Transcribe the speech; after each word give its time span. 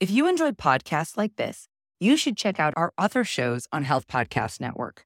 If 0.00 0.10
you 0.10 0.26
enjoyed 0.26 0.56
podcasts 0.56 1.18
like 1.18 1.36
this, 1.36 1.68
you 1.98 2.16
should 2.16 2.34
check 2.34 2.58
out 2.58 2.72
our 2.74 2.90
other 2.96 3.22
shows 3.22 3.68
on 3.70 3.84
Health 3.84 4.06
Podcast 4.06 4.58
Network. 4.58 5.04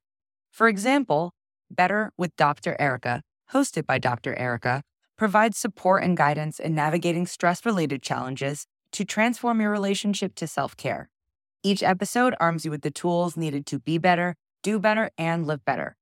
For 0.53 0.69
example, 0.69 1.33
Better 1.69 2.13
with 2.17 2.37
Dr. 2.37 2.77
Erica, 2.79 3.23
hosted 3.53 3.87
by 3.87 3.99
Dr. 3.99 4.37
Erica, 4.37 4.85
provides 5.19 5.59
support 5.59 6.05
and 6.05 6.17
guidance 6.17 6.61
in 6.61 6.77
navigating 6.77 7.27
stress 7.27 7.67
related 7.67 8.05
challenges 8.05 8.69
to 8.93 9.05
transform 9.05 9.61
your 9.61 9.73
relationship 9.73 10.37
to 10.37 10.47
self 10.47 10.77
care. 10.77 11.09
Each 11.65 11.83
episode 11.83 12.37
arms 12.39 12.65
you 12.65 12.71
with 12.71 12.83
the 12.83 12.93
tools 12.93 13.37
needed 13.37 13.67
to 13.67 13.81
be 13.81 13.99
better, 13.99 14.37
do 14.63 14.79
better, 14.79 15.11
and 15.19 15.45
live 15.45 15.65
better. 15.65 15.97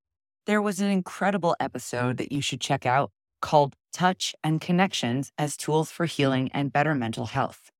There 0.44 0.60
was 0.60 0.80
an 0.80 0.90
incredible 0.90 1.56
episode 1.58 2.18
that 2.18 2.30
you 2.30 2.42
should 2.42 2.60
check 2.60 2.84
out 2.84 3.10
called 3.40 3.74
Touch 3.90 4.34
and 4.44 4.60
Connections 4.60 5.32
as 5.38 5.56
Tools 5.56 5.90
for 5.90 6.04
Healing 6.04 6.50
and 6.52 6.70
Better 6.70 6.94
Mental 6.94 7.24
Health. 7.24 7.71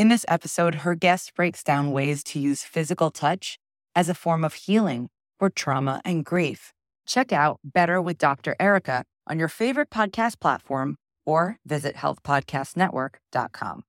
In 0.00 0.08
this 0.08 0.24
episode, 0.28 0.76
her 0.76 0.94
guest 0.94 1.34
breaks 1.34 1.62
down 1.62 1.92
ways 1.92 2.24
to 2.24 2.38
use 2.38 2.64
physical 2.64 3.10
touch 3.10 3.58
as 3.94 4.08
a 4.08 4.14
form 4.14 4.44
of 4.44 4.54
healing 4.54 5.10
for 5.38 5.50
trauma 5.50 6.00
and 6.06 6.24
grief. 6.24 6.72
Check 7.06 7.34
out 7.34 7.60
Better 7.62 8.00
with 8.00 8.16
Dr. 8.16 8.56
Erica 8.58 9.04
on 9.26 9.38
your 9.38 9.48
favorite 9.48 9.90
podcast 9.90 10.40
platform 10.40 10.96
or 11.26 11.58
visit 11.66 11.96
healthpodcastnetwork.com. 11.96 13.82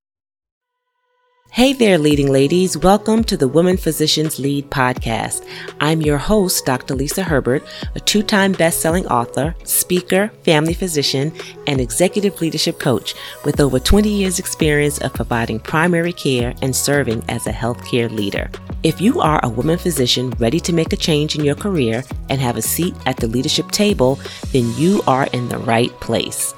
Hey 1.53 1.73
there, 1.73 1.97
leading 1.97 2.31
ladies. 2.31 2.77
Welcome 2.77 3.25
to 3.25 3.35
the 3.35 3.49
Women 3.49 3.75
Physicians 3.75 4.39
Lead 4.39 4.69
podcast. 4.69 5.45
I'm 5.81 6.01
your 6.01 6.17
host, 6.17 6.65
Dr. 6.65 6.95
Lisa 6.95 7.23
Herbert, 7.23 7.61
a 7.93 7.99
two 7.99 8.23
time 8.23 8.53
best 8.53 8.79
selling 8.79 9.05
author, 9.07 9.53
speaker, 9.65 10.29
family 10.45 10.73
physician, 10.73 11.33
and 11.67 11.81
executive 11.81 12.39
leadership 12.39 12.79
coach 12.79 13.15
with 13.43 13.59
over 13.59 13.79
20 13.79 14.07
years' 14.07 14.39
experience 14.39 14.99
of 14.99 15.13
providing 15.13 15.59
primary 15.59 16.13
care 16.13 16.55
and 16.61 16.73
serving 16.73 17.21
as 17.27 17.45
a 17.45 17.51
healthcare 17.51 18.09
leader. 18.09 18.49
If 18.83 19.01
you 19.01 19.20
are 19.20 19.41
a 19.43 19.49
woman 19.49 19.77
physician 19.77 20.29
ready 20.39 20.61
to 20.61 20.71
make 20.71 20.93
a 20.93 20.98
change 20.98 21.35
in 21.35 21.43
your 21.43 21.55
career 21.55 22.05
and 22.29 22.39
have 22.39 22.55
a 22.55 22.61
seat 22.61 22.95
at 23.05 23.17
the 23.17 23.27
leadership 23.27 23.71
table, 23.71 24.21
then 24.54 24.73
you 24.77 25.04
are 25.05 25.27
in 25.33 25.49
the 25.49 25.57
right 25.57 25.91
place. 25.99 26.54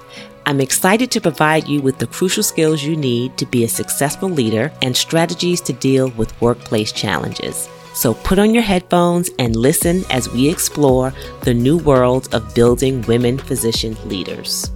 I'm 0.46 0.60
excited 0.60 1.10
to 1.12 1.22
provide 1.22 1.70
you 1.70 1.82
with 1.82 2.00
the 2.00 2.08
crucial 2.08 2.44
skills 2.44 2.84
you 2.84 2.98
need 2.98 3.38
to 3.38 3.46
be 3.46 3.64
a 3.64 3.70
successful 3.70 4.28
leader 4.28 4.74
and 4.82 4.96
strategies 4.96 5.62
to 5.62 5.72
deal 5.72 6.10
with 6.12 6.40
workplace 6.42 6.92
challenges. 6.92 7.70
So 7.94 8.14
put 8.14 8.40
on 8.40 8.54
your 8.54 8.64
headphones 8.64 9.30
and 9.40 9.56
listen 9.56 10.04
as 10.10 10.28
we 10.28 10.50
explore 10.50 11.14
the 11.44 11.54
new 11.54 11.78
world 11.78 12.28
of 12.34 12.54
building 12.54 13.04
women 13.04 13.38
physician 13.38 13.96
leaders. 14.10 14.70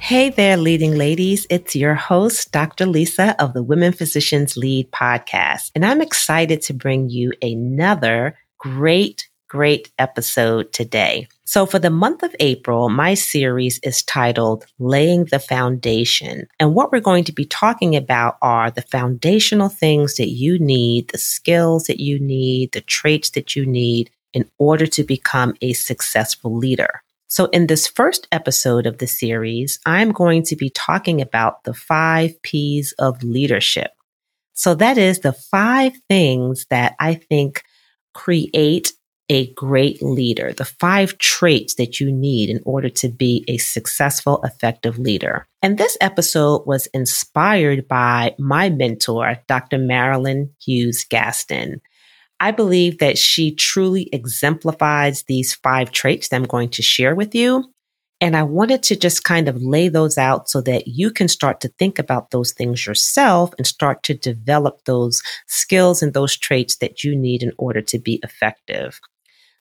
Hey 0.00 0.30
there, 0.30 0.56
leading 0.56 0.96
ladies. 0.96 1.46
It's 1.50 1.76
your 1.76 1.94
host, 1.94 2.52
Dr. 2.52 2.86
Lisa 2.86 3.36
of 3.38 3.52
the 3.52 3.62
Women 3.62 3.92
Physicians 3.92 4.56
Lead 4.56 4.90
podcast. 4.92 5.70
And 5.74 5.84
I'm 5.84 6.00
excited 6.00 6.62
to 6.62 6.72
bring 6.72 7.10
you 7.10 7.32
another 7.42 8.38
great 8.58 9.28
great 9.52 9.92
episode 9.98 10.72
today. 10.72 11.28
So, 11.52 11.66
for 11.66 11.78
the 11.78 11.90
month 11.90 12.22
of 12.22 12.34
April, 12.40 12.88
my 12.88 13.12
series 13.12 13.78
is 13.82 14.02
titled 14.02 14.64
Laying 14.78 15.26
the 15.26 15.38
Foundation. 15.38 16.46
And 16.58 16.74
what 16.74 16.90
we're 16.90 17.00
going 17.00 17.24
to 17.24 17.32
be 17.32 17.44
talking 17.44 17.94
about 17.94 18.38
are 18.40 18.70
the 18.70 18.80
foundational 18.80 19.68
things 19.68 20.14
that 20.14 20.30
you 20.30 20.58
need, 20.58 21.08
the 21.08 21.18
skills 21.18 21.88
that 21.88 22.00
you 22.00 22.18
need, 22.18 22.72
the 22.72 22.80
traits 22.80 23.28
that 23.32 23.54
you 23.54 23.66
need 23.66 24.08
in 24.32 24.48
order 24.56 24.86
to 24.86 25.04
become 25.04 25.54
a 25.60 25.74
successful 25.74 26.56
leader. 26.56 27.02
So, 27.26 27.44
in 27.52 27.66
this 27.66 27.86
first 27.86 28.28
episode 28.32 28.86
of 28.86 28.96
the 28.96 29.06
series, 29.06 29.78
I'm 29.84 30.10
going 30.10 30.44
to 30.44 30.56
be 30.56 30.70
talking 30.70 31.20
about 31.20 31.64
the 31.64 31.74
five 31.74 32.40
P's 32.40 32.94
of 32.98 33.22
leadership. 33.22 33.90
So, 34.54 34.74
that 34.76 34.96
is 34.96 35.18
the 35.18 35.34
five 35.34 35.92
things 36.08 36.64
that 36.70 36.96
I 36.98 37.12
think 37.12 37.62
create 38.14 38.94
a 39.32 39.50
great 39.54 40.02
leader, 40.02 40.52
the 40.52 40.66
five 40.66 41.16
traits 41.16 41.76
that 41.76 41.98
you 41.98 42.12
need 42.12 42.50
in 42.50 42.60
order 42.66 42.90
to 42.90 43.08
be 43.08 43.46
a 43.48 43.56
successful, 43.56 44.42
effective 44.44 44.98
leader. 44.98 45.46
And 45.62 45.78
this 45.78 45.96
episode 46.02 46.64
was 46.66 46.86
inspired 46.88 47.88
by 47.88 48.34
my 48.38 48.68
mentor, 48.68 49.38
Dr. 49.48 49.78
Marilyn 49.78 50.50
Hughes 50.62 51.06
Gaston. 51.08 51.80
I 52.40 52.50
believe 52.50 52.98
that 52.98 53.16
she 53.16 53.54
truly 53.54 54.10
exemplifies 54.12 55.22
these 55.22 55.54
five 55.54 55.92
traits 55.92 56.28
that 56.28 56.36
I'm 56.36 56.44
going 56.44 56.68
to 56.70 56.82
share 56.82 57.14
with 57.14 57.34
you. 57.34 57.72
And 58.20 58.36
I 58.36 58.42
wanted 58.42 58.82
to 58.84 58.96
just 58.96 59.24
kind 59.24 59.48
of 59.48 59.62
lay 59.62 59.88
those 59.88 60.18
out 60.18 60.50
so 60.50 60.60
that 60.60 60.88
you 60.88 61.10
can 61.10 61.26
start 61.26 61.60
to 61.62 61.68
think 61.78 61.98
about 61.98 62.32
those 62.32 62.52
things 62.52 62.86
yourself 62.86 63.54
and 63.56 63.66
start 63.66 64.02
to 64.04 64.14
develop 64.14 64.84
those 64.84 65.22
skills 65.48 66.02
and 66.02 66.12
those 66.12 66.36
traits 66.36 66.76
that 66.76 67.02
you 67.02 67.16
need 67.16 67.42
in 67.42 67.52
order 67.56 67.80
to 67.80 67.98
be 67.98 68.20
effective. 68.22 69.00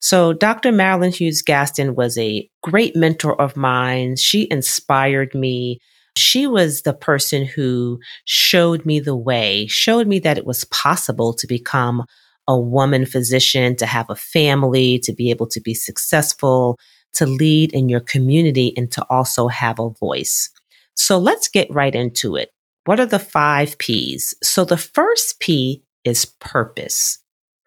So 0.01 0.33
Dr. 0.33 0.71
Marilyn 0.71 1.11
Hughes 1.11 1.43
Gaston 1.43 1.95
was 1.95 2.17
a 2.17 2.49
great 2.63 2.95
mentor 2.95 3.39
of 3.39 3.55
mine. 3.55 4.15
She 4.15 4.47
inspired 4.49 5.35
me. 5.35 5.79
She 6.17 6.47
was 6.47 6.81
the 6.81 6.93
person 6.93 7.45
who 7.45 7.99
showed 8.25 8.85
me 8.85 8.99
the 8.99 9.15
way, 9.15 9.67
showed 9.67 10.07
me 10.07 10.19
that 10.19 10.37
it 10.39 10.45
was 10.45 10.65
possible 10.65 11.33
to 11.33 11.47
become 11.47 12.03
a 12.47 12.59
woman 12.59 13.05
physician, 13.05 13.75
to 13.77 13.85
have 13.85 14.09
a 14.09 14.15
family, 14.15 14.99
to 14.99 15.13
be 15.13 15.29
able 15.29 15.47
to 15.47 15.61
be 15.61 15.75
successful, 15.75 16.79
to 17.13 17.27
lead 17.27 17.71
in 17.71 17.87
your 17.87 17.99
community, 17.99 18.73
and 18.75 18.91
to 18.91 19.05
also 19.09 19.47
have 19.47 19.79
a 19.79 19.91
voice. 19.91 20.49
So 20.95 21.19
let's 21.19 21.47
get 21.47 21.71
right 21.71 21.93
into 21.93 22.35
it. 22.35 22.49
What 22.85 22.99
are 22.99 23.05
the 23.05 23.19
five 23.19 23.77
P's? 23.77 24.33
So 24.41 24.65
the 24.65 24.77
first 24.77 25.39
P 25.39 25.83
is 26.03 26.25
purpose. 26.25 27.19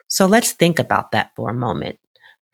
So 0.09 0.27
let's 0.27 0.53
think 0.53 0.81
about 0.81 1.13
that 1.13 1.31
for 1.37 1.51
a 1.51 1.55
moment. 1.55 1.99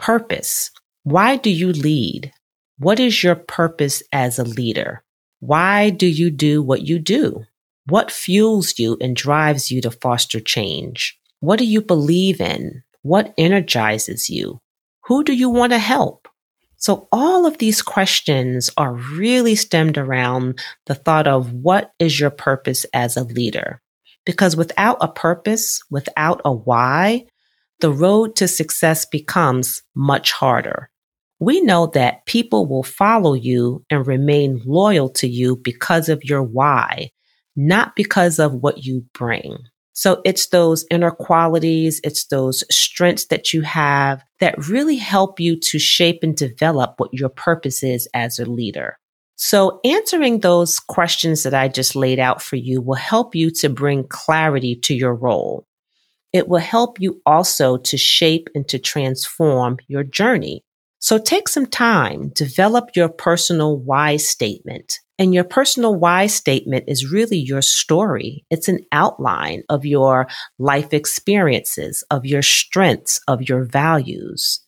Purpose. 0.00 0.70
Why 1.02 1.36
do 1.36 1.50
you 1.50 1.72
lead? 1.72 2.32
What 2.78 2.98
is 2.98 3.22
your 3.22 3.34
purpose 3.34 4.02
as 4.14 4.38
a 4.38 4.44
leader? 4.44 5.04
Why 5.40 5.90
do 5.90 6.06
you 6.06 6.30
do 6.30 6.62
what 6.62 6.86
you 6.86 6.98
do? 6.98 7.44
What 7.86 8.10
fuels 8.10 8.78
you 8.78 8.96
and 8.98 9.14
drives 9.14 9.70
you 9.70 9.82
to 9.82 9.90
foster 9.90 10.40
change? 10.40 11.18
What 11.40 11.58
do 11.58 11.66
you 11.66 11.82
believe 11.82 12.40
in? 12.40 12.82
What 13.02 13.34
energizes 13.36 14.30
you? 14.30 14.62
Who 15.04 15.22
do 15.22 15.34
you 15.34 15.50
want 15.50 15.72
to 15.72 15.78
help? 15.78 16.28
So 16.76 17.06
all 17.12 17.44
of 17.44 17.58
these 17.58 17.82
questions 17.82 18.70
are 18.78 18.94
really 18.94 19.54
stemmed 19.54 19.98
around 19.98 20.60
the 20.86 20.94
thought 20.94 21.26
of 21.26 21.52
what 21.52 21.92
is 21.98 22.18
your 22.18 22.30
purpose 22.30 22.86
as 22.94 23.18
a 23.18 23.24
leader? 23.24 23.82
Because 24.24 24.56
without 24.56 24.96
a 25.02 25.08
purpose, 25.08 25.82
without 25.90 26.40
a 26.46 26.52
why, 26.52 27.26
the 27.80 27.92
road 27.92 28.36
to 28.36 28.48
success 28.48 29.04
becomes 29.04 29.82
much 29.94 30.32
harder. 30.32 30.90
We 31.38 31.60
know 31.62 31.86
that 31.94 32.26
people 32.26 32.66
will 32.66 32.82
follow 32.82 33.34
you 33.34 33.84
and 33.90 34.06
remain 34.06 34.60
loyal 34.66 35.08
to 35.10 35.26
you 35.26 35.56
because 35.56 36.08
of 36.08 36.22
your 36.24 36.42
why, 36.42 37.10
not 37.56 37.96
because 37.96 38.38
of 38.38 38.54
what 38.54 38.84
you 38.84 39.06
bring. 39.14 39.58
So 39.92 40.20
it's 40.24 40.48
those 40.48 40.84
inner 40.90 41.10
qualities, 41.10 42.00
it's 42.04 42.26
those 42.26 42.64
strengths 42.70 43.26
that 43.26 43.52
you 43.52 43.62
have 43.62 44.22
that 44.38 44.68
really 44.68 44.96
help 44.96 45.40
you 45.40 45.58
to 45.60 45.78
shape 45.78 46.20
and 46.22 46.36
develop 46.36 46.94
what 46.98 47.12
your 47.12 47.28
purpose 47.28 47.82
is 47.82 48.08
as 48.14 48.38
a 48.38 48.46
leader. 48.46 48.96
So 49.36 49.80
answering 49.84 50.40
those 50.40 50.78
questions 50.78 51.42
that 51.42 51.54
I 51.54 51.68
just 51.68 51.96
laid 51.96 52.18
out 52.18 52.42
for 52.42 52.56
you 52.56 52.82
will 52.82 52.94
help 52.94 53.34
you 53.34 53.50
to 53.52 53.70
bring 53.70 54.06
clarity 54.06 54.76
to 54.76 54.94
your 54.94 55.14
role. 55.14 55.66
It 56.32 56.48
will 56.48 56.60
help 56.60 57.00
you 57.00 57.20
also 57.26 57.76
to 57.76 57.96
shape 57.96 58.48
and 58.54 58.66
to 58.68 58.78
transform 58.78 59.78
your 59.88 60.04
journey. 60.04 60.64
So 60.98 61.18
take 61.18 61.48
some 61.48 61.66
time, 61.66 62.30
develop 62.34 62.90
your 62.94 63.08
personal 63.08 63.78
why 63.78 64.16
statement. 64.16 64.98
And 65.18 65.34
your 65.34 65.44
personal 65.44 65.94
why 65.94 66.28
statement 66.28 66.84
is 66.88 67.10
really 67.10 67.38
your 67.38 67.62
story. 67.62 68.44
It's 68.50 68.68
an 68.68 68.80
outline 68.92 69.62
of 69.68 69.84
your 69.84 70.28
life 70.58 70.94
experiences, 70.94 72.04
of 72.10 72.24
your 72.24 72.42
strengths, 72.42 73.20
of 73.28 73.48
your 73.48 73.64
values. 73.64 74.60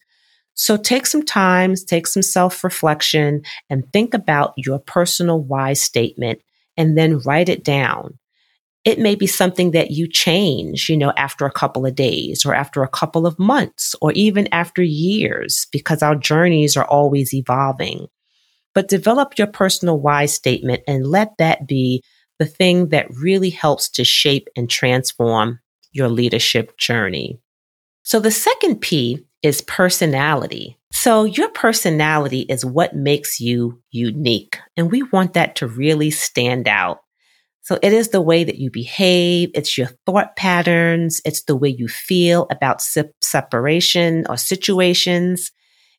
So 0.55 0.77
take 0.77 1.07
some 1.07 1.25
time, 1.25 1.75
take 1.75 2.07
some 2.07 2.23
self 2.23 2.65
reflection 2.65 3.43
and 3.71 3.91
think 3.93 4.13
about 4.13 4.53
your 4.57 4.79
personal 4.79 5.41
why 5.41 5.73
statement 5.73 6.41
and 6.77 6.99
then 6.99 7.19
write 7.21 7.49
it 7.49 7.65
down 7.65 8.19
it 8.85 8.99
may 8.99 9.15
be 9.15 9.27
something 9.27 9.71
that 9.73 9.93
you 9.93 10.09
change, 10.09 10.89
you 10.89 10.97
know, 10.97 11.13
after 11.17 11.47
a 11.47 11.53
couple 11.53 11.87
of 11.87 11.95
days 11.95 12.45
or 12.45 12.55
after 12.55 12.83
a 12.83 12.89
couple 12.89 13.27
of 13.27 13.39
months 13.39 13.95
or 14.01 14.13
even 14.13 14.49
after 14.53 14.83
years 14.83 15.67
because 15.71 16.03
our 16.03 16.17
journeys 16.17 16.77
are 16.77 16.87
always 16.87 17.33
evolving. 17.33 18.07
But 18.75 18.89
develop 18.89 19.39
your 19.39 19.47
personal 19.47 20.01
why 20.01 20.27
statement 20.27 20.83
and 20.89 21.07
let 21.07 21.37
that 21.39 21.69
be 21.69 22.03
the 22.39 22.47
thing 22.47 22.89
that 22.89 23.07
really 23.11 23.51
helps 23.51 23.89
to 23.91 24.05
shape 24.05 24.49
and 24.57 24.69
transform 24.69 25.61
your 25.93 26.09
leadership 26.09 26.77
journey. 26.77 27.39
So 28.03 28.19
the 28.19 28.31
second 28.33 28.81
P 28.81 29.25
is 29.43 29.61
personality. 29.61 30.79
So 30.91 31.25
your 31.25 31.51
personality 31.51 32.41
is 32.41 32.65
what 32.65 32.97
makes 32.97 33.41
you 33.41 33.81
unique. 33.91 34.59
And 34.77 34.91
we 34.91 35.03
want 35.03 35.35
that 35.35 35.57
to 35.57 35.69
really 35.69 36.11
stand 36.11 36.67
out. 36.67 37.02
So 37.63 37.79
it 37.81 37.93
is 37.93 38.09
the 38.09 38.21
way 38.21 38.45
that 38.45 38.59
you 38.59 38.71
behave. 38.71 39.51
It's 39.55 39.79
your 39.79 39.89
thought 40.05 40.37
patterns. 40.37 41.21
It's 41.25 41.45
the 41.45 41.57
way 41.57 41.69
you 41.69 41.89
feel 41.89 42.47
about 42.51 42.83
separation 42.83 44.27
or 44.29 44.37
situations. 44.37 45.53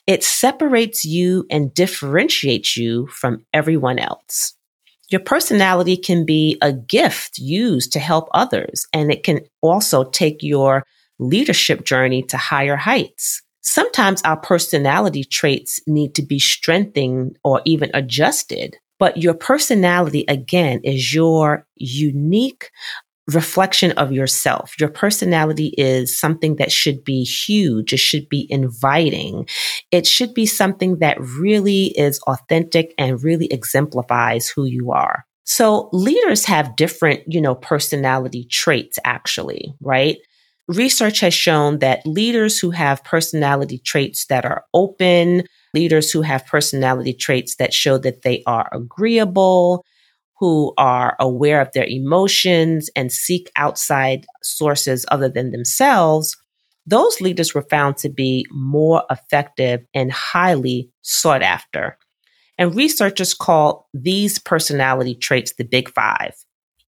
It 0.06 0.24
separates 0.24 1.06
you 1.06 1.46
and 1.50 1.74
differentiates 1.74 2.76
you 2.76 3.08
from 3.08 3.46
everyone 3.54 3.98
else. 3.98 4.56
Your 5.10 5.22
personality 5.22 5.96
can 5.96 6.26
be 6.26 6.58
a 6.62 6.74
gift 6.74 7.38
used 7.38 7.94
to 7.94 8.00
help 8.00 8.28
others, 8.34 8.86
and 8.92 9.12
it 9.12 9.24
can 9.24 9.42
also 9.62 10.04
take 10.04 10.38
your 10.42 10.84
leadership 11.20 11.86
journey 11.86 12.24
to 12.24 12.38
higher 12.38 12.76
heights. 12.76 13.42
Sometimes 13.62 14.22
our 14.24 14.38
personality 14.38 15.24
traits 15.24 15.80
need 15.88 16.16
to 16.16 16.22
be 16.22 16.40
strengthened 16.40 17.38
or 17.44 17.62
even 17.64 17.92
adjusted. 17.94 18.76
But 19.00 19.18
your 19.18 19.34
personality, 19.34 20.26
again, 20.28 20.82
is 20.84 21.14
your 21.14 21.66
unique 21.76 22.72
reflection 23.28 23.92
of 23.94 24.12
yourself. 24.12 24.74
Your 24.80 24.90
personality 24.90 25.74
is 25.78 26.18
something 26.18 26.58
that 26.58 26.72
should 26.72 27.04
be 27.04 27.24
huge. 27.24 27.94
It 27.94 28.00
should 28.00 28.28
be 28.28 28.48
inviting. 28.50 29.48
It 29.92 30.06
should 30.06 30.34
be 30.34 30.46
something 30.46 31.00
that 31.00 31.20
really 31.20 31.98
is 31.98 32.20
authentic 32.28 32.94
and 32.98 33.24
really 33.24 33.48
exemplifies 33.48 34.50
who 34.50 34.66
you 34.66 34.92
are. 34.92 35.26
So 35.46 35.90
leaders 35.94 36.46
have 36.46 36.76
different, 36.76 37.22
you 37.28 37.42
know, 37.42 37.56
personality 37.56 38.46
traits 38.50 39.00
actually, 39.04 39.74
right? 39.82 40.18
Research 40.68 41.20
has 41.20 41.34
shown 41.34 41.80
that 41.80 42.06
leaders 42.06 42.60
who 42.60 42.72
have 42.72 43.04
personality 43.04 43.80
traits 43.80 44.26
that 44.28 44.46
are 44.46 44.64
open, 44.74 45.44
leaders 45.74 46.12
who 46.12 46.22
have 46.22 46.46
personality 46.46 47.14
traits 47.14 47.56
that 47.56 47.74
show 47.74 47.98
that 47.98 48.22
they 48.22 48.44
are 48.46 48.70
agreeable, 48.72 49.84
who 50.40 50.74
are 50.78 51.16
aware 51.20 51.62
of 51.62 51.72
their 51.74 51.88
emotions 51.88 52.90
and 52.96 53.12
seek 53.12 53.52
outside 53.56 54.26
sources 54.42 55.06
other 55.10 55.30
than 55.30 55.52
themselves, 55.52 56.36
those 56.86 57.22
leaders 57.22 57.54
were 57.54 57.62
found 57.62 57.98
to 57.98 58.10
be 58.10 58.46
more 58.52 59.04
effective 59.10 59.86
and 59.94 60.12
highly 60.12 60.90
sought 61.02 61.42
after. 61.42 61.98
And 62.58 62.76
researchers 62.76 63.34
call 63.34 63.88
these 63.94 64.38
personality 64.38 65.16
traits 65.16 65.54
the 65.54 65.64
big 65.64 65.90
five. 65.90 66.36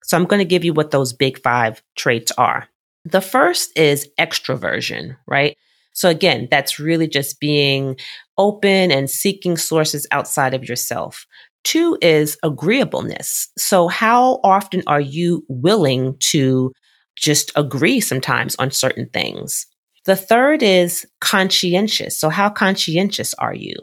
So 0.04 0.18
I'm 0.18 0.26
going 0.26 0.40
to 0.40 0.46
give 0.46 0.64
you 0.64 0.74
what 0.74 0.92
those 0.92 1.14
big 1.14 1.42
five 1.42 1.82
traits 1.96 2.32
are. 2.38 2.68
The 3.06 3.22
first 3.22 3.78
is 3.78 4.10
extroversion, 4.20 5.16
right? 5.28 5.58
So 5.96 6.10
again, 6.10 6.48
that's 6.52 6.80
really 6.80 7.08
just 7.08 7.40
being 7.40 7.98
open 8.38 8.92
and 8.92 9.10
seeking 9.10 9.58
sources 9.58 10.06
outside 10.12 10.54
of 10.54 10.68
yourself. 10.68 11.26
Two 11.64 11.98
is 12.02 12.38
agreeableness. 12.44 13.50
So 13.58 13.88
how 13.88 14.40
often 14.44 14.84
are 14.86 15.02
you 15.02 15.44
willing 15.50 16.16
to 16.32 16.72
just 17.16 17.52
agree 17.56 18.00
sometimes 18.02 18.56
on 18.58 18.70
certain 18.70 19.10
things? 19.12 19.66
The 20.06 20.16
third 20.16 20.62
is 20.62 21.08
conscientious. 21.22 22.20
So 22.20 22.30
how 22.30 22.50
conscientious 22.50 23.34
are 23.36 23.56
you? 23.56 23.76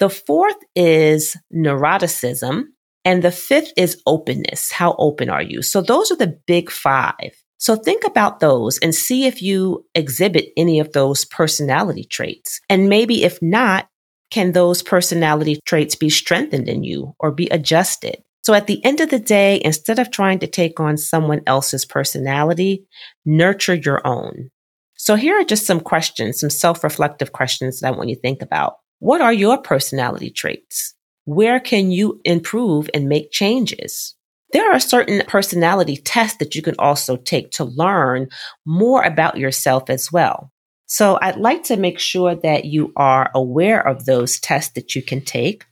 The 0.00 0.10
fourth 0.10 0.56
is 0.74 1.36
neuroticism. 1.54 2.64
And 3.04 3.22
the 3.22 3.32
fifth 3.32 3.72
is 3.76 4.02
openness. 4.06 4.72
How 4.72 4.94
open 4.98 5.30
are 5.30 5.42
you? 5.42 5.62
So 5.62 5.80
those 5.80 6.10
are 6.10 6.16
the 6.16 6.38
big 6.46 6.70
five. 6.70 7.39
So 7.60 7.76
think 7.76 8.04
about 8.04 8.40
those 8.40 8.78
and 8.78 8.94
see 8.94 9.26
if 9.26 9.42
you 9.42 9.84
exhibit 9.94 10.46
any 10.56 10.80
of 10.80 10.92
those 10.92 11.26
personality 11.26 12.04
traits. 12.04 12.58
And 12.70 12.88
maybe 12.88 13.22
if 13.22 13.40
not, 13.42 13.86
can 14.30 14.52
those 14.52 14.82
personality 14.82 15.60
traits 15.66 15.94
be 15.94 16.08
strengthened 16.08 16.68
in 16.68 16.84
you 16.84 17.14
or 17.20 17.30
be 17.30 17.48
adjusted? 17.48 18.22
So 18.42 18.54
at 18.54 18.66
the 18.66 18.82
end 18.82 19.00
of 19.00 19.10
the 19.10 19.18
day, 19.18 19.60
instead 19.62 19.98
of 19.98 20.10
trying 20.10 20.38
to 20.38 20.46
take 20.46 20.80
on 20.80 20.96
someone 20.96 21.42
else's 21.46 21.84
personality, 21.84 22.86
nurture 23.26 23.74
your 23.74 24.06
own. 24.06 24.50
So 24.96 25.14
here 25.14 25.38
are 25.38 25.44
just 25.44 25.66
some 25.66 25.80
questions, 25.80 26.40
some 26.40 26.48
self-reflective 26.48 27.32
questions 27.32 27.80
that 27.80 27.88
I 27.88 27.96
want 27.96 28.08
you 28.08 28.14
to 28.14 28.20
think 28.22 28.40
about. 28.40 28.76
What 29.00 29.20
are 29.20 29.32
your 29.34 29.58
personality 29.58 30.30
traits? 30.30 30.94
Where 31.26 31.60
can 31.60 31.90
you 31.90 32.20
improve 32.24 32.88
and 32.94 33.06
make 33.08 33.30
changes? 33.30 34.16
There 34.52 34.72
are 34.72 34.80
certain 34.80 35.22
personality 35.26 35.96
tests 35.96 36.38
that 36.38 36.54
you 36.54 36.62
can 36.62 36.74
also 36.78 37.16
take 37.16 37.50
to 37.52 37.64
learn 37.64 38.28
more 38.66 39.02
about 39.02 39.38
yourself 39.38 39.88
as 39.88 40.10
well. 40.10 40.52
So 40.86 41.18
I'd 41.22 41.36
like 41.36 41.62
to 41.64 41.76
make 41.76 42.00
sure 42.00 42.34
that 42.34 42.64
you 42.64 42.92
are 42.96 43.30
aware 43.32 43.86
of 43.86 44.06
those 44.06 44.40
tests 44.40 44.72
that 44.72 44.96
you 44.96 45.02
can 45.02 45.20
take. 45.20 45.64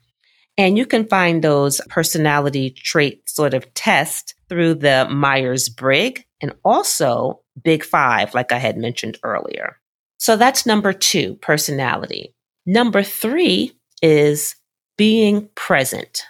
And 0.56 0.78
you 0.78 0.86
can 0.86 1.06
find 1.06 1.42
those 1.42 1.80
personality 1.88 2.70
trait 2.70 3.28
sort 3.28 3.54
of 3.54 3.72
tests 3.75 4.34
through 4.48 4.75
the 4.75 5.08
Myers 5.10 5.69
Briggs 5.69 6.22
and 6.40 6.52
also 6.64 7.40
Big 7.62 7.84
Five, 7.84 8.34
like 8.34 8.52
I 8.52 8.58
had 8.58 8.76
mentioned 8.76 9.19
earlier. 9.22 9.76
So 10.19 10.36
that's 10.36 10.66
number 10.66 10.92
two, 10.92 11.34
personality. 11.36 12.34
Number 12.66 13.02
three 13.02 13.72
is 14.02 14.56
being 14.96 15.48
present. 15.54 16.22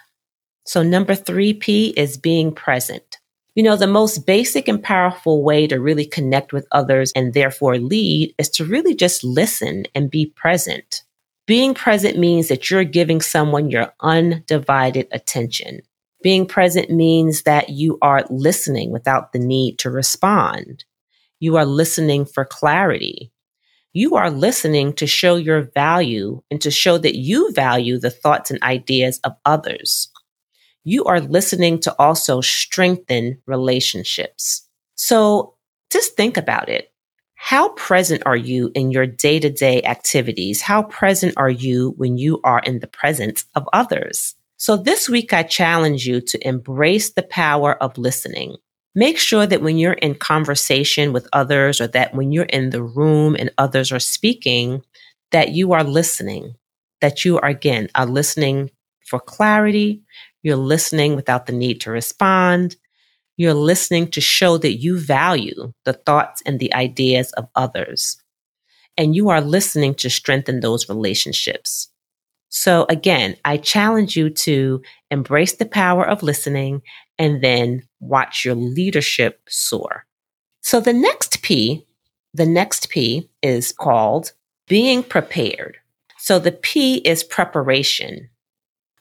So 0.69 0.83
number 0.83 1.15
three 1.15 1.53
P 1.53 1.95
is 1.97 2.15
being 2.15 2.53
present. 2.53 3.17
You 3.55 3.63
know, 3.63 3.75
the 3.75 3.87
most 3.87 4.27
basic 4.27 4.67
and 4.67 4.83
powerful 4.83 5.41
way 5.41 5.65
to 5.65 5.79
really 5.79 6.05
connect 6.05 6.53
with 6.53 6.67
others 6.71 7.11
and 7.15 7.33
therefore 7.33 7.79
lead 7.79 8.35
is 8.37 8.49
to 8.49 8.65
really 8.65 8.93
just 8.93 9.23
listen 9.23 9.85
and 9.95 10.11
be 10.11 10.27
present. 10.27 11.01
Being 11.47 11.73
present 11.73 12.19
means 12.19 12.49
that 12.49 12.69
you're 12.69 12.83
giving 12.83 13.19
someone 13.19 13.71
your 13.71 13.91
undivided 14.01 15.07
attention. 15.11 15.81
Being 16.21 16.45
present 16.45 16.91
means 16.91 17.41
that 17.41 17.69
you 17.69 17.97
are 18.03 18.23
listening 18.29 18.91
without 18.91 19.33
the 19.33 19.39
need 19.39 19.79
to 19.79 19.89
respond. 19.89 20.85
You 21.39 21.57
are 21.57 21.65
listening 21.65 22.25
for 22.25 22.45
clarity. 22.45 23.31
You 23.93 24.17
are 24.17 24.29
listening 24.29 24.93
to 24.97 25.07
show 25.07 25.35
your 25.35 25.63
value 25.73 26.43
and 26.51 26.61
to 26.61 26.69
show 26.69 26.99
that 26.99 27.15
you 27.15 27.51
value 27.53 27.97
the 27.97 28.11
thoughts 28.11 28.51
and 28.51 28.61
ideas 28.61 29.19
of 29.23 29.33
others 29.45 30.11
you 30.83 31.05
are 31.05 31.19
listening 31.19 31.79
to 31.81 31.95
also 31.99 32.41
strengthen 32.41 33.41
relationships. 33.45 34.67
So 34.95 35.55
just 35.91 36.15
think 36.15 36.37
about 36.37 36.69
it. 36.69 36.91
How 37.35 37.69
present 37.69 38.23
are 38.25 38.35
you 38.35 38.69
in 38.75 38.91
your 38.91 39.07
day 39.07 39.39
to 39.39 39.49
day 39.49 39.81
activities? 39.83 40.61
How 40.61 40.83
present 40.83 41.33
are 41.37 41.49
you 41.49 41.93
when 41.97 42.17
you 42.17 42.41
are 42.43 42.59
in 42.59 42.79
the 42.79 42.87
presence 42.87 43.45
of 43.55 43.67
others? 43.71 44.35
So 44.57 44.75
this 44.75 45.07
week, 45.07 45.31
I 45.31 45.43
challenge 45.43 46.05
you 46.05 46.19
to 46.19 46.47
embrace 46.47 47.11
the 47.11 47.23
power 47.23 47.81
of 47.81 47.97
listening. 47.97 48.57
Make 48.93 49.17
sure 49.17 49.47
that 49.47 49.61
when 49.61 49.77
you're 49.77 49.93
in 49.93 50.15
conversation 50.15 51.13
with 51.13 51.29
others 51.31 51.79
or 51.79 51.87
that 51.87 52.13
when 52.13 52.33
you're 52.33 52.43
in 52.43 52.71
the 52.71 52.83
room 52.83 53.37
and 53.39 53.51
others 53.57 53.93
are 53.93 53.99
speaking, 53.99 54.83
that 55.31 55.51
you 55.51 55.71
are 55.71 55.83
listening, 55.83 56.55
that 56.99 57.23
you 57.23 57.39
are 57.39 57.49
again, 57.49 57.87
are 57.95 58.05
listening 58.05 58.69
for 59.05 59.19
clarity. 59.19 60.01
You're 60.43 60.55
listening 60.55 61.15
without 61.15 61.45
the 61.45 61.53
need 61.53 61.81
to 61.81 61.91
respond. 61.91 62.75
You're 63.37 63.53
listening 63.53 64.09
to 64.11 64.21
show 64.21 64.57
that 64.57 64.77
you 64.77 64.99
value 64.99 65.73
the 65.85 65.93
thoughts 65.93 66.41
and 66.45 66.59
the 66.59 66.73
ideas 66.73 67.31
of 67.33 67.47
others. 67.55 68.21
And 68.97 69.15
you 69.15 69.29
are 69.29 69.41
listening 69.41 69.95
to 69.95 70.09
strengthen 70.09 70.59
those 70.59 70.89
relationships. 70.89 71.89
So 72.49 72.85
again, 72.89 73.37
I 73.45 73.57
challenge 73.57 74.17
you 74.17 74.29
to 74.31 74.81
embrace 75.11 75.55
the 75.55 75.65
power 75.65 76.05
of 76.05 76.23
listening 76.23 76.81
and 77.17 77.43
then 77.43 77.83
watch 77.99 78.43
your 78.43 78.55
leadership 78.55 79.41
soar. 79.47 80.05
So 80.61 80.79
the 80.79 80.93
next 80.93 81.41
P, 81.41 81.85
the 82.33 82.45
next 82.45 82.89
P 82.89 83.29
is 83.41 83.71
called 83.71 84.33
being 84.67 85.03
prepared. 85.03 85.77
So 86.17 86.39
the 86.39 86.51
P 86.51 86.97
is 86.97 87.23
preparation. 87.23 88.29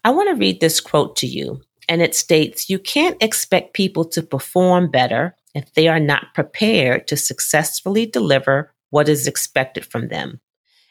I 0.04 0.10
want 0.10 0.28
to 0.28 0.36
read 0.36 0.60
this 0.60 0.80
quote 0.80 1.16
to 1.16 1.26
you, 1.26 1.60
and 1.88 2.02
it 2.02 2.14
states 2.14 2.70
You 2.70 2.78
can't 2.78 3.20
expect 3.22 3.74
people 3.74 4.04
to 4.06 4.22
perform 4.22 4.90
better 4.90 5.36
if 5.54 5.72
they 5.74 5.88
are 5.88 6.00
not 6.00 6.34
prepared 6.34 7.08
to 7.08 7.16
successfully 7.16 8.06
deliver 8.06 8.72
what 8.90 9.08
is 9.08 9.26
expected 9.26 9.84
from 9.84 10.08
them. 10.08 10.40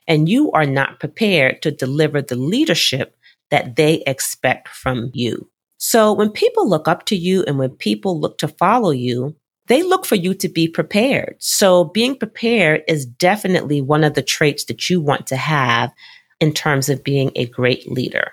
And 0.07 0.29
you 0.29 0.51
are 0.51 0.65
not 0.65 0.99
prepared 0.99 1.61
to 1.61 1.71
deliver 1.71 2.21
the 2.21 2.35
leadership 2.35 3.15
that 3.49 3.75
they 3.75 4.03
expect 4.05 4.67
from 4.69 5.11
you. 5.13 5.49
So 5.77 6.11
when 6.11 6.31
people 6.31 6.69
look 6.69 6.87
up 6.87 7.05
to 7.05 7.15
you 7.15 7.43
and 7.43 7.57
when 7.57 7.71
people 7.71 8.19
look 8.19 8.37
to 8.39 8.47
follow 8.47 8.91
you, 8.91 9.35
they 9.67 9.83
look 9.83 10.05
for 10.05 10.15
you 10.15 10.33
to 10.35 10.49
be 10.49 10.67
prepared. 10.67 11.35
So 11.39 11.85
being 11.85 12.17
prepared 12.17 12.83
is 12.87 13.05
definitely 13.05 13.81
one 13.81 14.03
of 14.03 14.13
the 14.13 14.23
traits 14.23 14.65
that 14.65 14.89
you 14.89 15.01
want 15.01 15.27
to 15.27 15.35
have 15.35 15.91
in 16.39 16.53
terms 16.53 16.89
of 16.89 17.03
being 17.03 17.31
a 17.35 17.45
great 17.45 17.89
leader. 17.91 18.31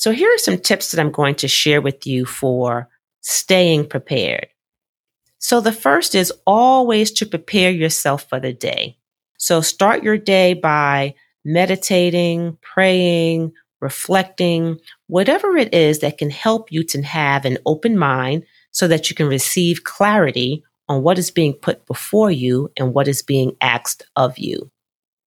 So 0.00 0.12
here 0.12 0.34
are 0.34 0.38
some 0.38 0.56
tips 0.56 0.90
that 0.90 0.98
I'm 0.98 1.10
going 1.10 1.34
to 1.34 1.46
share 1.46 1.82
with 1.82 2.06
you 2.06 2.24
for 2.24 2.88
staying 3.20 3.86
prepared. 3.86 4.46
So 5.40 5.60
the 5.60 5.72
first 5.72 6.14
is 6.14 6.32
always 6.46 7.10
to 7.12 7.26
prepare 7.26 7.70
yourself 7.70 8.26
for 8.26 8.40
the 8.40 8.54
day. 8.54 8.96
So 9.36 9.60
start 9.60 10.02
your 10.02 10.16
day 10.16 10.54
by 10.54 11.16
meditating, 11.44 12.56
praying, 12.62 13.52
reflecting, 13.82 14.78
whatever 15.08 15.54
it 15.58 15.74
is 15.74 15.98
that 15.98 16.16
can 16.16 16.30
help 16.30 16.72
you 16.72 16.82
to 16.84 17.02
have 17.02 17.44
an 17.44 17.58
open 17.66 17.98
mind 17.98 18.44
so 18.70 18.88
that 18.88 19.10
you 19.10 19.14
can 19.14 19.26
receive 19.26 19.84
clarity 19.84 20.64
on 20.88 21.02
what 21.02 21.18
is 21.18 21.30
being 21.30 21.52
put 21.52 21.84
before 21.84 22.30
you 22.30 22.72
and 22.78 22.94
what 22.94 23.06
is 23.06 23.20
being 23.20 23.54
asked 23.60 24.02
of 24.16 24.38
you. 24.38 24.70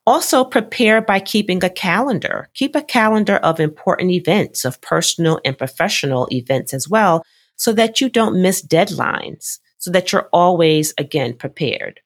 Also 0.06 0.44
prepare 0.44 1.02
by 1.02 1.20
keeping 1.20 1.64
a 1.64 1.70
calendar. 1.70 2.50
Keep 2.54 2.76
a 2.76 2.82
calendar 2.82 3.38
of 3.38 3.60
important 3.60 4.12
events, 4.12 4.66
of 4.66 4.82
personal 4.82 5.40
and 5.46 5.58
professional 5.58 6.28
events 6.32 6.74
as 6.74 6.90
well, 6.90 7.24
so 7.56 7.72
that 7.72 8.02
you 8.02 8.10
don't 8.10 8.42
miss 8.42 8.66
deadlines, 8.66 9.60
so 9.78 9.92
that 9.92 10.12
you're 10.12 10.30
always, 10.34 10.94
again, 10.98 11.34
prepared. 11.38 12.02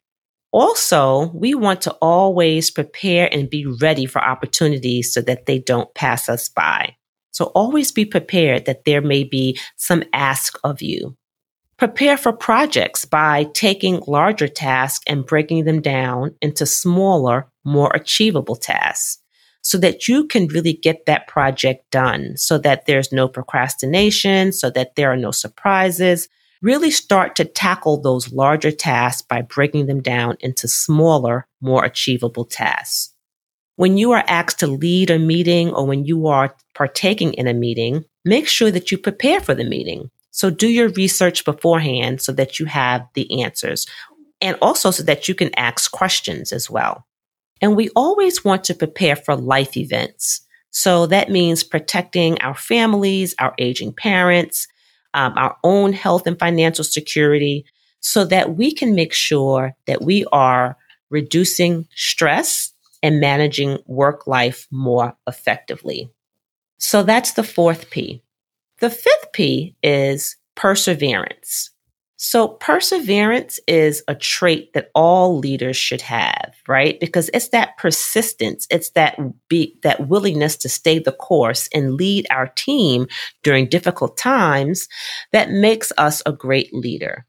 Also, 0.52 1.32
we 1.34 1.54
want 1.56 1.82
to 1.82 1.92
always 2.02 2.72
prepare 2.72 3.30
and 3.34 3.50
be 3.50 3.66
ready 3.66 4.06
for 4.06 4.24
opportunities 4.24 5.14
so 5.14 5.22
that 5.22 5.46
they 5.46 5.60
don't 5.60 5.94
pass 5.94 6.30
us 6.30 6.50
by. 6.50 6.96
So 7.32 7.46
always 7.56 7.92
be 7.92 8.06
prepared 8.06 8.66
that 8.66 8.86
there 8.86 9.02
may 9.02 9.24
be 9.24 9.60
some 9.76 10.04
ask 10.14 10.58
of 10.64 10.82
you. 10.82 11.18
Prepare 11.78 12.18
for 12.18 12.34
projects 12.34 13.06
by 13.06 13.46
taking 13.54 14.02
larger 14.08 14.48
tasks 14.48 15.04
and 15.06 15.28
breaking 15.28 15.66
them 15.66 15.80
down 15.80 16.34
into 16.42 16.66
smaller, 16.66 17.52
more 17.64 17.92
achievable 17.94 18.56
tasks 18.56 19.22
so 19.62 19.78
that 19.78 20.08
you 20.08 20.26
can 20.26 20.48
really 20.48 20.74
get 20.74 21.06
that 21.06 21.28
project 21.28 21.92
done 21.92 22.36
so 22.36 22.58
that 22.58 22.88
there's 22.88 23.12
no 23.12 23.28
procrastination, 23.28 24.52
so 24.52 24.72
that 24.72 24.96
there 24.96 25.12
are 25.12 25.18
no 25.18 25.30
surprises. 25.30 26.28
Really 26.64 26.90
start 26.90 27.36
to 27.36 27.46
tackle 27.46 28.02
those 28.02 28.34
larger 28.34 28.72
tasks 28.72 29.22
by 29.22 29.44
breaking 29.44 29.86
them 29.86 30.02
down 30.02 30.38
into 30.40 30.68
smaller, 30.68 31.46
more 31.62 31.86
achievable 31.86 32.46
tasks. 32.46 33.14
When 33.76 33.98
you 33.98 34.14
are 34.14 34.24
asked 34.26 34.62
to 34.62 34.68
lead 34.68 35.12
a 35.12 35.20
meeting 35.20 35.72
or 35.72 35.86
when 35.86 36.06
you 36.06 36.26
are 36.26 36.56
partaking 36.74 37.34
in 37.34 37.46
a 37.46 37.54
meeting, 37.54 38.06
make 38.26 38.48
sure 38.48 38.72
that 38.72 38.92
you 38.92 38.98
prepare 38.98 39.40
for 39.40 39.54
the 39.54 39.64
meeting. 39.64 40.10
So 40.38 40.52
do 40.52 40.68
your 40.68 40.90
research 40.90 41.46
beforehand 41.46 42.22
so 42.22 42.32
that 42.34 42.60
you 42.60 42.68
have 42.68 43.08
the 43.16 43.42
answers 43.42 43.88
and 44.40 44.56
also 44.62 44.92
so 44.92 45.02
that 45.02 45.28
you 45.28 45.34
can 45.34 45.50
ask 45.58 45.92
questions 45.92 46.54
as 46.54 46.70
well. 46.70 47.08
And 47.60 47.76
we 47.76 47.90
always 47.96 48.46
want 48.46 48.64
to 48.66 48.76
prepare 48.76 49.16
for 49.16 49.36
life 49.36 49.76
events. 49.76 50.42
So 50.70 51.08
that 51.08 51.32
means 51.32 51.64
protecting 51.64 52.40
our 52.42 52.54
families, 52.54 53.34
our 53.40 53.56
aging 53.58 53.94
parents, 53.94 54.68
um, 55.16 55.34
our 55.38 55.58
own 55.64 55.92
health 55.92 56.28
and 56.28 56.38
financial 56.38 56.84
security 56.84 57.66
so 58.00 58.24
that 58.26 58.56
we 58.56 58.72
can 58.72 58.94
make 58.94 59.14
sure 59.14 59.74
that 59.88 60.04
we 60.04 60.24
are 60.32 60.78
reducing 61.10 61.88
stress 61.96 62.74
and 63.02 63.20
managing 63.20 63.80
work 63.88 64.28
life 64.28 64.68
more 64.70 65.18
effectively. 65.26 66.12
So 66.78 67.02
that's 67.02 67.32
the 67.32 67.44
fourth 67.44 67.90
P. 67.90 68.22
The 68.80 68.90
fifth 68.90 69.32
P 69.34 69.76
is 69.82 70.36
perseverance. 70.56 71.72
So 72.20 72.48
perseverance 72.48 73.60
is 73.68 74.04
a 74.08 74.16
trait 74.16 74.74
that 74.74 74.90
all 74.96 75.38
leaders 75.38 75.78
should 75.78 76.02
have, 76.02 76.56
right? 76.68 77.00
Because 77.00 77.30
it's 77.32 77.50
that 77.50 77.78
persistence. 77.78 78.66
It's 78.72 78.90
that 78.92 79.20
be, 79.50 79.78
that 79.84 80.08
willingness 80.08 80.58
to 80.58 80.70
stay 80.70 80.98
the 80.98 81.12
course 81.12 81.70
and 81.74 81.94
lead 81.94 82.26
our 82.32 82.48
team 82.56 83.08
during 83.44 83.68
difficult 83.68 84.18
times 84.18 84.88
that 85.32 85.52
makes 85.52 85.92
us 86.00 86.24
a 86.26 86.32
great 86.32 86.74
leader. 86.74 87.26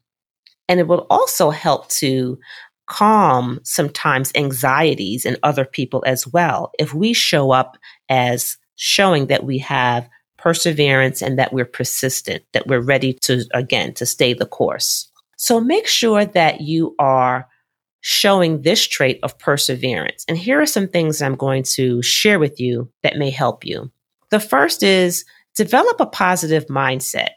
And 0.67 0.79
it 0.79 0.87
will 0.87 1.05
also 1.11 1.51
help 1.51 1.87
to 1.89 2.39
calm 2.87 3.59
sometimes 3.63 4.31
anxieties 4.33 5.23
in 5.23 5.37
other 5.43 5.65
people 5.65 6.03
as 6.07 6.25
well. 6.25 6.71
If 6.79 6.95
we 6.95 7.13
show 7.13 7.51
up 7.51 7.77
as 8.09 8.57
showing 8.75 9.27
that 9.27 9.43
we 9.43 9.59
have 9.59 10.09
perseverance 10.39 11.21
and 11.21 11.37
that 11.37 11.53
we're 11.53 11.65
persistent, 11.65 12.43
that 12.53 12.67
we're 12.67 12.81
ready 12.81 13.13
to, 13.21 13.45
again, 13.53 13.93
to 13.95 14.05
stay 14.05 14.33
the 14.33 14.45
course. 14.45 15.11
So 15.37 15.61
make 15.61 15.87
sure 15.87 16.25
that 16.25 16.61
you 16.61 16.95
are 16.99 17.47
showing 18.01 18.61
this 18.61 18.87
trait 18.87 19.19
of 19.23 19.37
perseverance. 19.39 20.25
And 20.27 20.37
here 20.37 20.61
are 20.61 20.65
some 20.65 20.87
things 20.87 21.21
I'm 21.21 21.35
going 21.35 21.63
to 21.75 22.01
share 22.01 22.39
with 22.39 22.59
you 22.59 22.91
that 23.03 23.17
may 23.17 23.29
help 23.29 23.65
you. 23.65 23.91
The 24.31 24.39
first 24.39 24.83
is 24.83 25.25
develop 25.55 25.99
a 25.99 26.05
positive 26.05 26.67
mindset, 26.67 27.31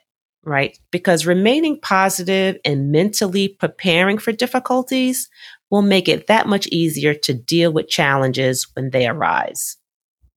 right? 0.45 0.79
Because 0.91 1.27
remaining 1.27 1.81
positive 1.81 2.59
and 2.65 2.93
mentally 2.93 3.49
preparing 3.49 4.19
for 4.19 4.33
difficulties 4.33 5.29
will 5.71 5.83
make 5.83 6.09
it 6.09 6.27
that 6.27 6.47
much 6.47 6.67
easier 6.69 7.15
to 7.15 7.35
deal 7.35 7.73
with 7.73 7.89
challenges 7.89 8.69
when 8.75 8.91
they 8.91 9.07
arise. 9.07 9.77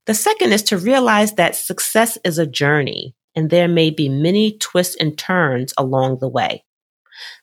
The 0.06 0.14
second 0.14 0.54
is 0.54 0.64
to 0.64 0.78
realize 0.78 1.34
that 1.34 1.56
success 1.56 2.18
is 2.24 2.38
a 2.38 2.46
journey 2.46 3.16
and 3.36 3.50
there 3.50 3.68
may 3.68 3.90
be 3.90 4.08
many 4.08 4.58
twists 4.58 4.96
and 4.96 5.18
turns 5.18 5.74
along 5.78 6.20
the 6.20 6.30
way. 6.30 6.64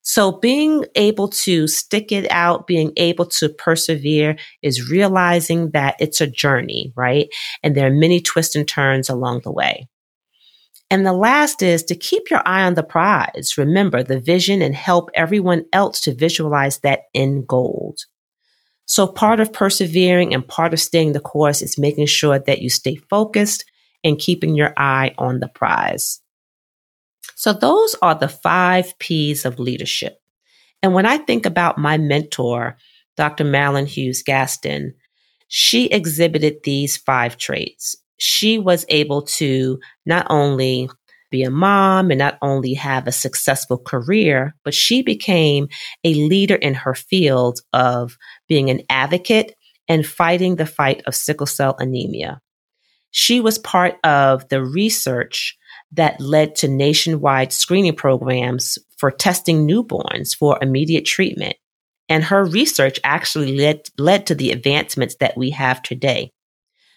So 0.02 0.33
being 0.33 0.85
able 0.95 1.28
to 1.28 1.66
stick 1.66 2.12
it 2.12 2.31
out, 2.31 2.66
being 2.66 2.92
able 2.97 3.26
to 3.26 3.49
persevere 3.49 4.37
is 4.62 4.90
realizing 4.90 5.71
that 5.71 5.97
it's 5.99 6.21
a 6.21 6.26
journey, 6.26 6.92
right? 6.95 7.28
And 7.62 7.75
there 7.75 7.87
are 7.87 7.95
many 7.95 8.21
twists 8.21 8.54
and 8.54 8.69
turns 8.69 9.09
along 9.09 9.40
the 9.45 9.52
way. 9.52 9.88
And 10.90 11.07
the 11.07 11.14
last 11.14 11.62
is 11.62 11.83
to 11.85 11.95
keep 11.95 12.31
your 12.31 12.47
eye 12.47 12.64
on 12.64 12.75
the 12.75 12.83
prize. 12.83 13.54
Remember 13.57 14.02
the 14.02 14.21
vision 14.21 14.61
and 14.61 14.75
help 14.75 15.09
everyone 15.14 15.64
else 15.73 16.02
to 16.02 16.14
visualize 16.14 16.81
that 16.81 17.04
end 17.14 17.47
goal. 17.49 17.97
So 18.86 19.06
part 19.06 19.40
of 19.40 19.52
persevering 19.52 20.34
and 20.34 20.46
part 20.46 20.72
of 20.72 20.80
staying 20.80 21.12
the 21.12 21.20
course 21.20 21.62
is 21.62 21.78
making 21.78 22.06
sure 22.06 22.38
that 22.38 22.60
you 22.60 22.68
stay 22.68 22.96
focused 22.96 23.64
and 24.04 24.18
keeping 24.18 24.54
your 24.54 24.74
eye 24.76 25.14
on 25.18 25.40
the 25.40 25.48
prize. 25.48 26.20
So 27.36 27.52
those 27.52 27.94
are 28.02 28.14
the 28.14 28.28
five 28.28 28.98
P's 28.98 29.44
of 29.44 29.58
leadership. 29.58 30.18
And 30.82 30.94
when 30.94 31.06
I 31.06 31.18
think 31.18 31.46
about 31.46 31.78
my 31.78 31.96
mentor, 31.96 32.76
Dr. 33.16 33.44
Marilyn 33.44 33.86
Hughes 33.86 34.22
Gaston, 34.22 34.94
she 35.48 35.86
exhibited 35.86 36.56
these 36.64 36.96
five 36.96 37.36
traits. 37.36 37.96
She 38.18 38.58
was 38.58 38.84
able 38.88 39.22
to 39.22 39.78
not 40.06 40.26
only 40.30 40.88
be 41.32 41.42
a 41.42 41.50
mom 41.50 42.12
and 42.12 42.18
not 42.18 42.38
only 42.40 42.74
have 42.74 43.08
a 43.08 43.12
successful 43.12 43.78
career, 43.78 44.54
but 44.64 44.74
she 44.74 45.02
became 45.02 45.66
a 46.04 46.14
leader 46.14 46.54
in 46.54 46.74
her 46.74 46.94
field 46.94 47.58
of 47.72 48.16
being 48.46 48.70
an 48.70 48.82
advocate 48.88 49.56
and 49.88 50.06
fighting 50.06 50.54
the 50.54 50.66
fight 50.66 51.02
of 51.06 51.16
sickle 51.16 51.46
cell 51.46 51.74
anemia. 51.80 52.40
She 53.10 53.40
was 53.40 53.58
part 53.58 53.96
of 54.04 54.48
the 54.48 54.64
research 54.64 55.58
that 55.92 56.20
led 56.20 56.54
to 56.56 56.68
nationwide 56.68 57.52
screening 57.52 57.96
programs 57.96 58.78
for 58.96 59.10
testing 59.10 59.66
newborns 59.66 60.36
for 60.36 60.58
immediate 60.62 61.04
treatment. 61.04 61.56
And 62.08 62.24
her 62.24 62.44
research 62.44 63.00
actually 63.04 63.58
led, 63.58 63.88
led 63.98 64.26
to 64.28 64.34
the 64.34 64.50
advancements 64.50 65.16
that 65.20 65.36
we 65.36 65.50
have 65.50 65.82
today. 65.82 66.32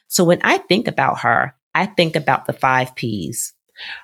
So 0.07 0.23
when 0.23 0.39
I 0.43 0.59
think 0.59 0.87
about 0.87 1.19
her, 1.21 1.55
I 1.73 1.85
think 1.87 2.15
about 2.15 2.45
the 2.45 2.53
five 2.53 2.95
P's 2.95 3.53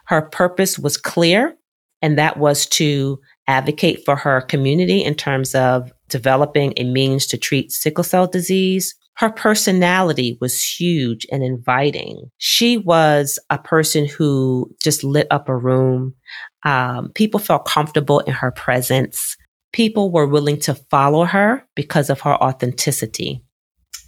her 0.05 0.21
purpose 0.21 0.77
was 0.77 0.97
clear, 0.97 1.55
and 2.01 2.17
that 2.17 2.37
was 2.37 2.65
to 2.67 3.19
advocate 3.47 4.03
for 4.05 4.15
her 4.15 4.41
community 4.41 5.03
in 5.03 5.15
terms 5.15 5.55
of 5.55 5.91
developing 6.09 6.73
a 6.77 6.83
means 6.83 7.27
to 7.27 7.37
treat 7.37 7.71
sickle 7.71 8.03
cell 8.03 8.27
disease. 8.27 8.95
Her 9.15 9.29
personality 9.29 10.37
was 10.41 10.63
huge 10.63 11.27
and 11.31 11.43
inviting. 11.43 12.29
She 12.37 12.77
was 12.77 13.37
a 13.49 13.57
person 13.57 14.05
who 14.05 14.73
just 14.81 15.03
lit 15.03 15.27
up 15.29 15.49
a 15.49 15.55
room. 15.55 16.15
Um, 16.63 17.11
people 17.13 17.39
felt 17.39 17.65
comfortable 17.65 18.19
in 18.21 18.33
her 18.33 18.51
presence. 18.51 19.35
People 19.73 20.11
were 20.11 20.27
willing 20.27 20.59
to 20.61 20.75
follow 20.75 21.25
her 21.25 21.65
because 21.75 22.09
of 22.09 22.21
her 22.21 22.33
authenticity 22.35 23.43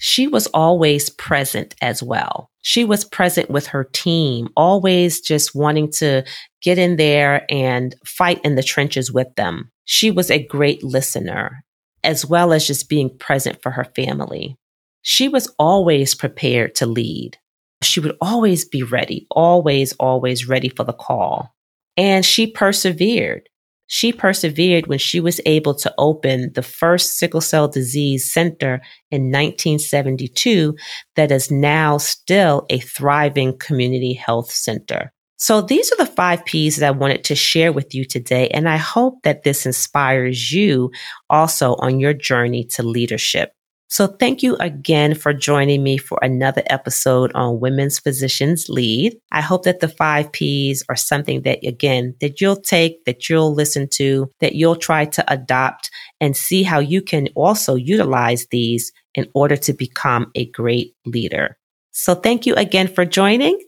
she 0.03 0.27
was 0.27 0.48
always 0.48 1.10
present 1.10 1.75
as 1.82 2.03
well. 2.03 2.51
She 2.63 2.86
was 2.86 3.03
present 3.03 3.50
with 3.51 3.67
her 3.67 3.84
team, 3.84 4.48
always 4.55 5.20
just 5.20 5.53
wanting 5.53 5.91
to 5.98 6.24
get 6.62 6.77
in 6.77 6.96
there 6.96 7.46
and 7.50 7.93
fight 8.05 8.39
in 8.43 8.55
the 8.55 8.63
trenches 8.63 9.12
with 9.12 9.27
them. 9.36 9.70
She 9.84 10.10
was 10.10 10.32
a 10.32 10.48
great 10.48 10.82
listener, 10.82 11.65
as 12.05 12.25
well 12.25 12.53
as 12.53 12.65
just 12.65 12.88
being 12.88 13.15
present 13.17 13.62
for 13.62 13.72
her 13.72 13.84
family. 13.84 14.58
She 15.01 15.27
was 15.27 15.53
always 15.60 16.15
prepared 16.15 16.74
to 16.75 16.86
lead. 16.86 17.38
She 17.82 18.00
would 18.00 18.15
always 18.22 18.63
be 18.63 18.82
ready, 18.82 19.27
always, 19.29 19.91
always 20.00 20.48
ready 20.48 20.70
for 20.70 20.86
the 20.86 20.93
call. 20.93 21.53
And 21.98 22.25
she 22.25 22.48
persevered. 22.48 23.50
She 23.87 24.13
persevered 24.13 24.87
when 24.87 24.99
she 24.99 25.19
was 25.19 25.41
able 25.45 25.75
to 25.75 25.93
open 25.97 26.51
the 26.53 26.63
first 26.63 27.17
sickle 27.17 27.41
cell 27.41 27.67
disease 27.67 28.31
center 28.31 28.81
in 29.11 29.31
1972 29.31 30.75
that 31.15 31.31
is 31.31 31.51
now 31.51 31.97
still 31.97 32.65
a 32.69 32.79
thriving 32.79 33.57
community 33.57 34.13
health 34.13 34.51
center. 34.51 35.11
So 35.37 35.61
these 35.61 35.91
are 35.91 35.97
the 35.97 36.05
five 36.05 36.45
P's 36.45 36.77
that 36.77 36.87
I 36.87 36.91
wanted 36.91 37.25
to 37.25 37.35
share 37.35 37.73
with 37.73 37.93
you 37.93 38.05
today. 38.05 38.47
And 38.49 38.69
I 38.69 38.77
hope 38.77 39.15
that 39.23 39.43
this 39.43 39.65
inspires 39.65 40.53
you 40.53 40.91
also 41.29 41.75
on 41.79 41.99
your 41.99 42.13
journey 42.13 42.63
to 42.75 42.83
leadership. 42.83 43.51
So 43.93 44.07
thank 44.07 44.41
you 44.41 44.55
again 44.55 45.13
for 45.13 45.33
joining 45.33 45.83
me 45.83 46.00
for 46.00 46.17
another 46.23 46.63
episode 46.65 47.31
on 47.35 47.59
Women's 47.59 48.00
Physicians 48.00 48.67
Lead. 48.67 49.15
I 49.31 49.39
hope 49.39 49.65
that 49.65 49.81
the 49.81 49.88
five 49.88 50.31
P's 50.31 50.83
are 50.89 50.95
something 50.95 51.43
that, 51.43 51.59
again, 51.63 52.15
that 52.19 52.41
you'll 52.41 52.55
take, 52.55 53.05
that 53.05 53.29
you'll 53.29 53.53
listen 53.53 53.88
to, 53.89 54.31
that 54.39 54.55
you'll 54.55 54.77
try 54.77 55.05
to 55.05 55.23
adopt 55.31 55.91
and 56.19 56.35
see 56.35 56.63
how 56.63 56.79
you 56.79 57.03
can 57.03 57.27
also 57.35 57.75
utilize 57.75 58.47
these 58.50 58.91
in 59.13 59.29
order 59.35 59.55
to 59.57 59.73
become 59.73 60.31
a 60.33 60.47
great 60.47 60.95
leader. 61.05 61.55
So 61.91 62.15
thank 62.15 62.47
you 62.47 62.55
again 62.55 62.88
for 62.88 63.05
joining 63.05 63.59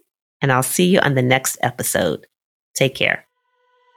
and 0.41 0.51
I'll 0.51 0.63
see 0.63 0.88
you 0.88 0.98
on 1.01 1.13
the 1.13 1.22
next 1.22 1.60
episode. 1.62 2.25
Take 2.74 2.96
care. 2.96 3.25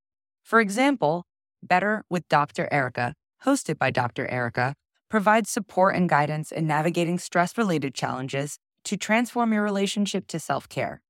For 0.42 0.60
example, 0.60 1.26
Better 1.62 2.06
with 2.10 2.28
Dr. 2.30 2.68
Erica 2.72 3.14
hosted 3.46 3.78
by 3.78 3.92
Dr. 3.92 4.28
Erica, 4.28 4.76
provides 5.10 5.50
support 5.50 5.96
and 5.96 6.10
guidance 6.10 6.52
in 6.52 6.68
navigating 6.68 7.20
stress 7.20 7.58
related 7.58 7.94
challenges 7.94 8.58
to 8.84 8.98
transform 8.98 9.54
your 9.54 9.64
relationship 9.64 10.28
to 10.28 10.40
self 10.40 10.68
care. 10.70 11.02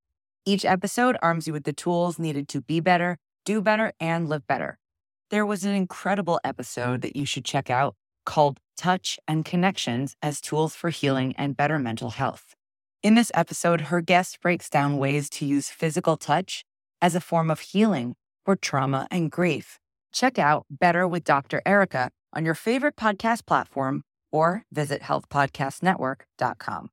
Each 0.45 0.65
episode 0.65 1.17
arms 1.21 1.47
you 1.47 1.53
with 1.53 1.63
the 1.63 1.73
tools 1.73 2.19
needed 2.19 2.47
to 2.49 2.61
be 2.61 2.79
better, 2.79 3.17
do 3.45 3.61
better, 3.61 3.93
and 3.99 4.29
live 4.29 4.47
better. 4.47 4.77
There 5.29 5.45
was 5.45 5.63
an 5.63 5.75
incredible 5.75 6.39
episode 6.43 7.01
that 7.01 7.15
you 7.15 7.25
should 7.25 7.43
check 7.43 7.69
out 7.69 7.95
called 8.25 8.59
Touch 8.77 9.19
and 9.27 9.43
Connections 9.43 10.15
as 10.21 10.39
Tools 10.39 10.75
for 10.75 10.89
Healing 10.89 11.33
and 11.37 11.57
Better 11.57 11.79
Mental 11.79 12.11
Health. 12.11 12.56
In 13.03 13.13
this 13.15 13.31
episode, 13.35 13.81
her 13.81 14.01
guest 14.01 14.41
breaks 14.41 14.69
down 14.69 14.97
ways 14.97 15.29
to 15.31 15.45
use 15.45 15.69
physical 15.69 16.17
touch 16.17 16.65
as 17.01 17.13
a 17.13 17.21
form 17.21 17.51
of 17.51 17.59
healing 17.59 18.15
for 18.43 18.55
trauma 18.55 19.07
and 19.11 19.29
grief. 19.29 19.79
Check 20.11 20.39
out 20.39 20.65
Better 20.69 21.07
with 21.07 21.23
Dr. 21.23 21.61
Erica 21.65 22.09
on 22.33 22.43
your 22.43 22.55
favorite 22.55 22.95
podcast 22.95 23.45
platform 23.45 24.03
or 24.31 24.63
visit 24.71 25.03
healthpodcastnetwork.com. 25.03 26.89